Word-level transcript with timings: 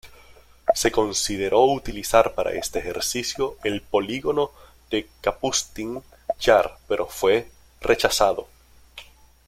Se 0.73 0.91
consideró 0.91 1.63
utilizar 1.65 2.33
para 2.33 2.53
este 2.53 2.79
ejercicio 2.79 3.57
el 3.63 3.83
Polígono 3.83 4.49
de 4.89 5.07
Kapustin 5.21 6.01
Yar, 6.39 6.79
pero 6.87 7.05
fue 7.05 7.47
rechazado. 7.81 8.47